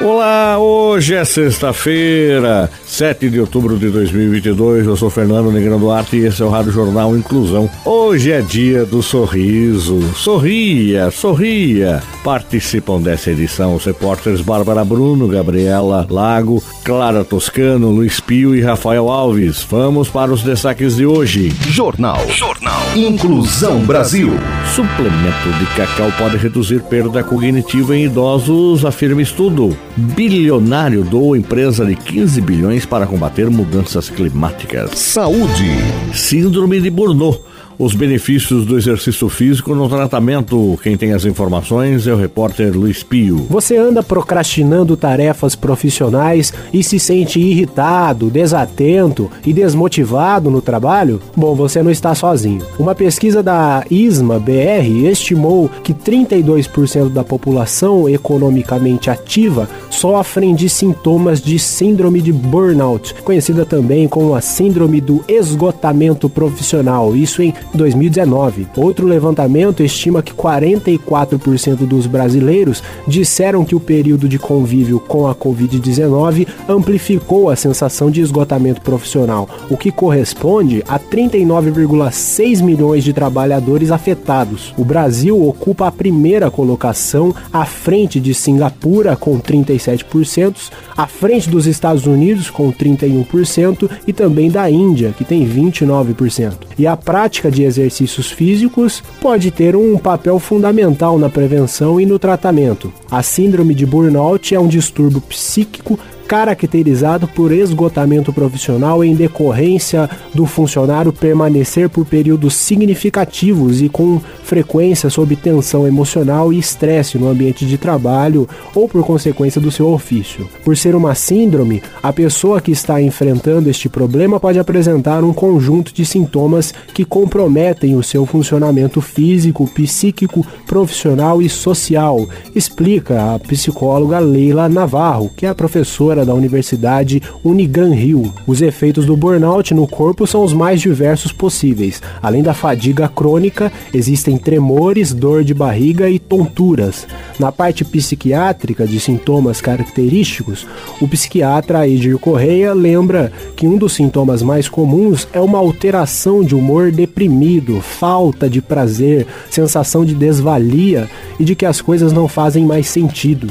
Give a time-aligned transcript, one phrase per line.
[0.00, 4.86] Olá, hoje é sexta-feira, 7 de outubro de 2022.
[4.86, 7.70] Eu sou Fernando Negrão Duarte e esse é o Rádio Jornal Inclusão.
[7.84, 10.02] Hoje é dia do sorriso.
[10.14, 12.02] Sorria, sorria.
[12.24, 19.08] Participam dessa edição os repórteres Bárbara Bruno, Gabriela Lago, Clara Toscano, Luiz Pio e Rafael
[19.08, 19.64] Alves.
[19.70, 21.50] Vamos para os destaques de hoje.
[21.68, 22.28] Jornal.
[22.30, 22.82] Jornal.
[22.96, 24.32] Inclusão Brasil.
[24.74, 29.76] Suplemento de cacau pode reduzir perda cognitiva em idosos, afirma estudo.
[29.96, 34.90] Bilionário doa empresa de 15 bilhões para combater mudanças climáticas.
[34.98, 35.70] Saúde.
[36.12, 37.40] Síndrome de Burnout
[37.78, 40.78] os benefícios do exercício físico no tratamento.
[40.82, 43.46] Quem tem as informações é o repórter Luiz Pio.
[43.48, 51.20] Você anda procrastinando tarefas profissionais e se sente irritado, desatento e desmotivado no trabalho?
[51.36, 52.64] Bom, você não está sozinho.
[52.78, 61.40] Uma pesquisa da ISMA BR estimou que 32% da população economicamente ativa sofrem de sintomas
[61.40, 67.14] de síndrome de burnout, conhecida também como a síndrome do esgotamento profissional.
[67.16, 68.66] Isso em 2019.
[68.76, 75.34] Outro levantamento estima que 44% dos brasileiros disseram que o período de convívio com a
[75.34, 83.90] Covid-19 amplificou a sensação de esgotamento profissional, o que corresponde a 39,6 milhões de trabalhadores
[83.90, 84.74] afetados.
[84.76, 89.38] O Brasil ocupa a primeira colocação à frente de Singapura, com
[89.84, 96.54] 37%, à frente dos Estados Unidos, com 31%, e também da Índia, que tem 29%.
[96.78, 102.18] E a prática de exercícios físicos pode ter um papel fundamental na prevenção e no
[102.18, 102.92] tratamento.
[103.10, 110.46] A síndrome de burnout é um distúrbio psíquico caracterizado por esgotamento profissional em decorrência do
[110.46, 117.66] funcionário permanecer por períodos significativos e com frequência sob tensão emocional e estresse no ambiente
[117.66, 120.48] de trabalho ou por consequência do seu ofício.
[120.64, 125.92] Por ser uma síndrome, a pessoa que está enfrentando este problema pode apresentar um conjunto
[125.92, 134.18] de sintomas que comprometem o seu funcionamento físico, psíquico, profissional e social, explica a psicóloga
[134.18, 138.30] Leila Navarro, que é professora da Universidade Unigran Rio.
[138.46, 142.02] Os efeitos do burnout no corpo são os mais diversos possíveis.
[142.22, 147.06] Além da fadiga crônica, existem tremores, dor de barriga e tonturas.
[147.38, 150.66] Na parte psiquiátrica de sintomas característicos,
[151.00, 156.54] o psiquiatra Edir Correia lembra que um dos sintomas mais comuns é uma alteração de
[156.54, 161.08] humor deprimido, falta de prazer, sensação de desvalia
[161.38, 163.48] e de que as coisas não fazem mais sentido.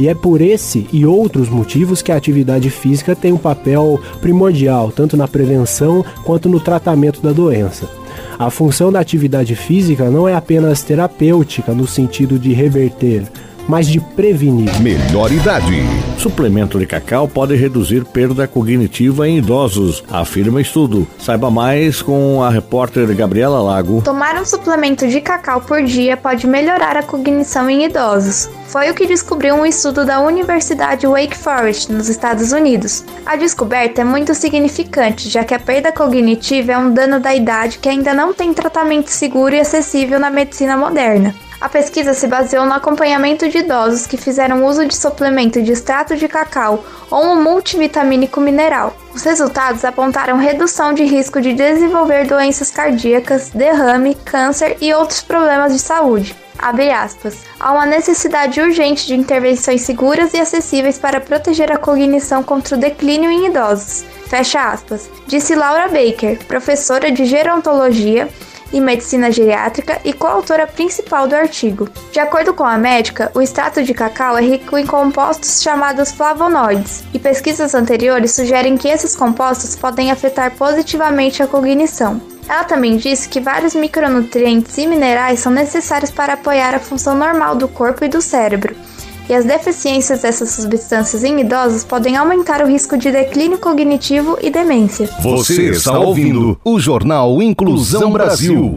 [0.00, 4.90] E é por esse e outros motivos que a atividade física tem um papel primordial,
[4.90, 7.88] tanto na prevenção quanto no tratamento da doença.
[8.38, 13.24] A função da atividade física não é apenas terapêutica no sentido de reverter,
[13.68, 14.70] mas de prevenir.
[14.80, 15.82] Melhor idade.
[16.18, 21.06] Suplemento de cacau pode reduzir perda cognitiva em idosos, afirma estudo.
[21.18, 24.02] Saiba mais com a repórter Gabriela Lago.
[24.02, 28.48] Tomar um suplemento de cacau por dia pode melhorar a cognição em idosos.
[28.66, 33.04] Foi o que descobriu um estudo da Universidade Wake Forest, nos Estados Unidos.
[33.26, 37.78] A descoberta é muito significante, já que a perda cognitiva é um dano da idade
[37.78, 41.34] que ainda não tem tratamento seguro e acessível na medicina moderna.
[41.62, 46.16] A pesquisa se baseou no acompanhamento de idosos que fizeram uso de suplemento de extrato
[46.16, 48.96] de cacau ou um multivitamínico mineral.
[49.14, 55.72] Os resultados apontaram redução de risco de desenvolver doenças cardíacas, derrame, câncer e outros problemas
[55.72, 56.34] de saúde.
[56.58, 57.38] Aspas.
[57.60, 62.80] Há uma necessidade urgente de intervenções seguras e acessíveis para proteger a cognição contra o
[62.80, 64.04] declínio em idosos.
[64.26, 65.08] Fecha aspas.
[65.28, 68.28] Disse Laura Baker, professora de gerontologia
[68.72, 71.88] e Medicina Geriátrica e coautora principal do artigo.
[72.10, 77.04] De acordo com a médica, o extrato de cacau é rico em compostos chamados flavonoides,
[77.12, 82.20] e pesquisas anteriores sugerem que esses compostos podem afetar positivamente a cognição.
[82.48, 87.54] Ela também disse que vários micronutrientes e minerais são necessários para apoiar a função normal
[87.54, 88.74] do corpo e do cérebro,
[89.32, 94.50] e as deficiências dessas substâncias em idosos podem aumentar o risco de declínio cognitivo e
[94.50, 95.08] demência.
[95.22, 98.76] Você está ouvindo o Jornal Inclusão Brasil.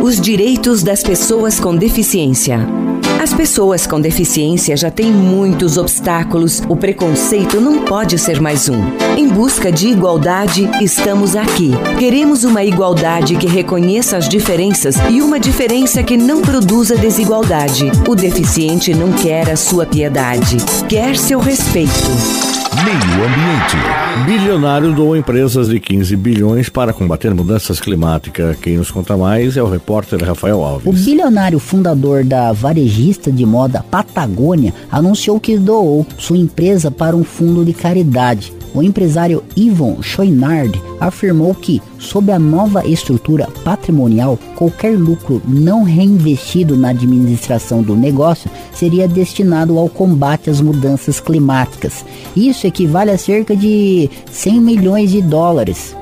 [0.00, 2.87] Os direitos das pessoas com deficiência.
[3.28, 6.62] As pessoas com deficiência já têm muitos obstáculos.
[6.66, 8.80] O preconceito não pode ser mais um.
[9.18, 11.72] Em busca de igualdade, estamos aqui.
[11.98, 17.92] Queremos uma igualdade que reconheça as diferenças e uma diferença que não produza desigualdade.
[18.08, 20.56] O deficiente não quer a sua piedade,
[20.88, 22.57] quer seu respeito.
[22.76, 24.26] Meio Ambiente.
[24.26, 28.56] Bilionário doou empresas de 15 bilhões para combater mudanças climáticas.
[28.58, 30.86] Quem nos conta mais é o repórter Rafael Alves.
[30.86, 37.24] O bilionário fundador da varejista de moda Patagônia anunciou que doou sua empresa para um
[37.24, 38.52] fundo de caridade.
[38.74, 46.76] O empresário Yvon Chouinard afirmou que, sob a nova estrutura patrimonial, qualquer lucro não reinvestido
[46.76, 52.04] na administração do negócio seria destinado ao combate às mudanças climáticas.
[52.36, 55.96] Isso equivale a cerca de 100 milhões de dólares,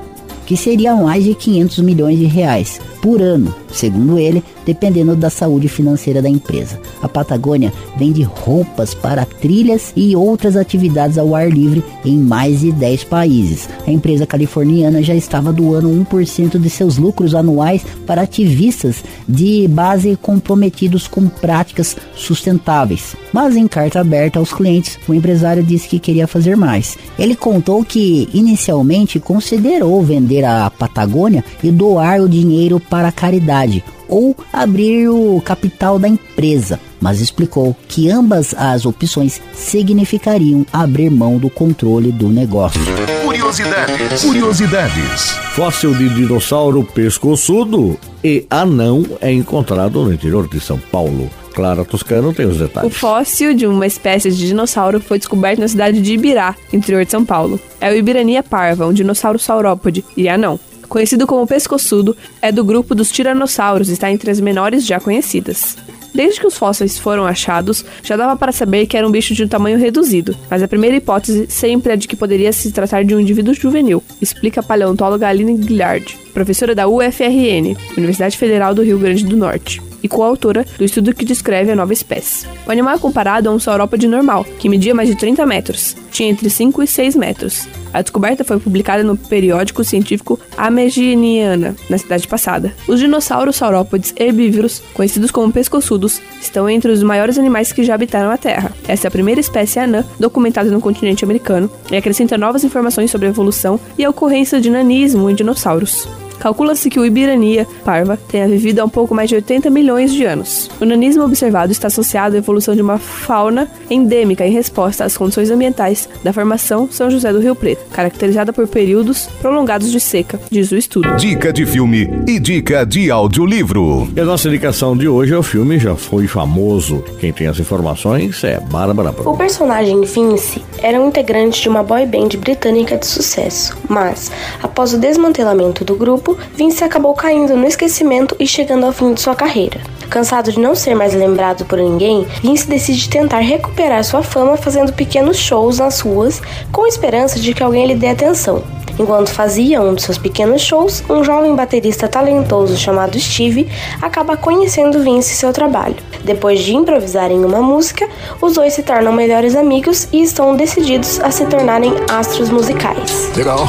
[0.45, 5.69] que seriam mais de 500 milhões de reais por ano, segundo ele, dependendo da saúde
[5.69, 6.77] financeira da empresa.
[7.01, 12.73] A Patagônia vende roupas para trilhas e outras atividades ao ar livre em mais de
[12.73, 13.69] 10 países.
[13.87, 20.17] A empresa californiana já estava doando 1% de seus lucros anuais para ativistas de base
[20.21, 23.15] comprometidos com práticas sustentáveis.
[23.31, 26.97] Mas em carta aberta aos clientes, o empresário disse que queria fazer mais.
[27.17, 33.81] Ele contou que inicialmente considerou vender a Patagônia e doar o dinheiro para a caridade
[34.07, 41.37] ou abrir o capital da empresa, mas explicou que ambas as opções significariam abrir mão
[41.37, 42.81] do controle do negócio.
[43.23, 44.21] Curiosidades.
[44.21, 45.29] Curiosidades.
[45.53, 51.29] Fóssil de dinossauro pescoçudo e anão é encontrado no interior de São Paulo.
[51.53, 52.91] Clara Toscano tem os detalhes.
[52.91, 57.09] O fóssil de uma espécie de dinossauro foi descoberto na cidade de Ibirá, interior de
[57.09, 57.59] São Paulo.
[57.81, 62.95] É o Ibirania parva, um dinossauro saurópode e anão conhecido como pescoçudo, é do grupo
[62.95, 65.77] dos tiranossauros e está entre as menores já conhecidas.
[66.13, 69.43] Desde que os fósseis foram achados, já dava para saber que era um bicho de
[69.43, 73.13] um tamanho reduzido, mas a primeira hipótese sempre é de que poderia se tratar de
[73.13, 78.97] um indivíduo juvenil, explica a paleontóloga Aline Gillard, professora da UFRN, Universidade Federal do Rio
[78.97, 82.47] Grande do Norte e coautora do estudo que descreve a nova espécie.
[82.65, 86.29] O animal é comparado a um saurópode normal, que media mais de 30 metros, tinha
[86.29, 87.67] entre 5 e 6 metros.
[87.97, 92.71] A descoberta foi publicada no periódico científico Ameginiana, na cidade passada.
[92.87, 98.29] Os dinossauros saurópodes herbívoros, conhecidos como pescoçudos, estão entre os maiores animais que já habitaram
[98.29, 98.71] a Terra.
[98.87, 103.25] Essa é a primeira espécie anã documentada no continente americano e acrescenta novas informações sobre
[103.25, 106.07] a evolução e a ocorrência de nanismo em dinossauros.
[106.39, 110.23] Calcula-se que o Ibirania parva tenha vivido há um pouco mais de 80 milhões de
[110.23, 110.69] anos.
[110.79, 115.49] O nanismo observado está associado à evolução de uma fauna endêmica em resposta às condições
[115.49, 120.71] ambientais da formação São José do Rio Preto, caracterizada por períodos prolongados de seca, diz
[120.71, 121.15] o estudo.
[121.15, 124.07] Dica de filme e dica de audiolivro.
[124.15, 127.03] E a nossa indicação de hoje é o filme Já Foi Famoso.
[127.19, 129.29] Quem tem as informações é Bárbara Pro.
[129.29, 134.31] O personagem Vince era um integrante de uma boy band britânica de sucesso, mas,
[134.61, 139.21] após o desmantelamento do grupo, Vince acabou caindo no esquecimento e chegando ao fim de
[139.21, 139.79] sua carreira.
[140.09, 144.93] Cansado de não ser mais lembrado por ninguém, Vince decide tentar recuperar sua fama fazendo
[144.93, 146.41] pequenos shows nas ruas,
[146.71, 148.63] com a esperança de que alguém lhe dê atenção.
[148.99, 153.67] Enquanto fazia um de seus pequenos shows, um jovem baterista talentoso chamado Steve
[154.01, 155.95] acaba conhecendo Vince e seu trabalho.
[156.23, 158.09] Depois de improvisarem uma música,
[158.41, 163.29] os dois se tornam melhores amigos e estão decididos a se tornarem astros musicais.
[163.35, 163.67] Legal.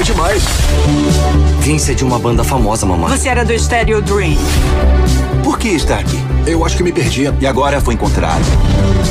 [0.00, 0.42] Foi demais.
[1.60, 3.10] Vince é de uma banda famosa, mamãe.
[3.10, 4.36] Você era do Stereo Dream.
[5.44, 6.18] Por que está aqui?
[6.46, 8.44] Eu acho que me perdi e agora foi encontrado.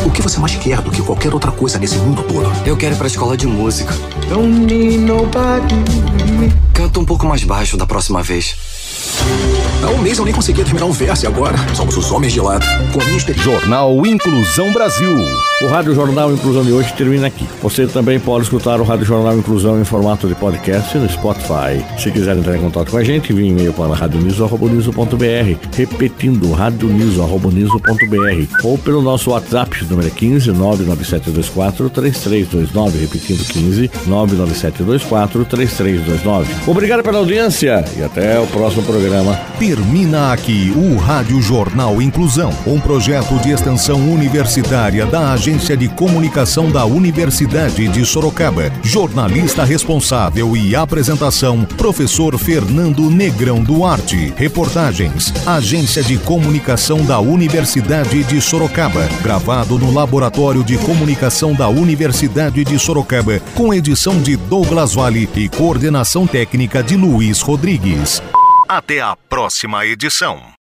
[0.06, 2.52] O que você mais quer do que qualquer outra coisa nesse mundo todo?
[2.66, 3.94] Eu quero ir pra escola de música.
[6.74, 8.56] Canta um pouco mais baixo da próxima vez.
[9.82, 12.42] Há um mês eu nem conseguia terminar um verso e agora somos os homens de
[12.42, 12.66] lado.
[12.92, 13.50] Com a minha experiência.
[13.50, 15.16] Jornal Inclusão Brasil.
[15.62, 17.48] O Rádio Jornal Inclusão de hoje termina aqui.
[17.62, 21.84] Você também pode escutar o Rádio Jornal Inclusão em formato de podcast no Spotify.
[21.98, 24.92] Se quiser entrar em contato com a gente, envie e-mail para radioniso.br,
[25.76, 36.54] repetindo radioniso.br ou pelo nosso WhatsApp, número 15 99724 3329, repetindo 15 99724 3329.
[36.68, 39.40] Obrigado pela audiência e até o próximo programa.
[39.70, 46.72] Termina aqui o Rádio Jornal Inclusão, um projeto de extensão universitária da Agência de Comunicação
[46.72, 48.72] da Universidade de Sorocaba.
[48.82, 54.34] Jornalista responsável e apresentação, professor Fernando Negrão Duarte.
[54.36, 59.08] Reportagens, Agência de Comunicação da Universidade de Sorocaba.
[59.22, 65.48] Gravado no Laboratório de Comunicação da Universidade de Sorocaba, com edição de Douglas Vale e
[65.48, 68.20] coordenação técnica de Luiz Rodrigues.
[68.72, 70.59] Até a próxima edição.